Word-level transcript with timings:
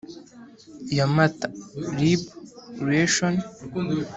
ya 0.97 1.05
mata 1.15 1.47
lib 1.97 2.21
ration 2.87 3.33